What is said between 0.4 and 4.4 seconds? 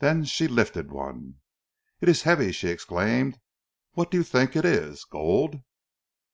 lifted one. "It is heavy," she exclaimed. "What do you